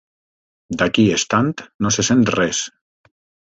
[0.79, 1.53] D'aquí estant
[1.87, 2.65] no se sent res.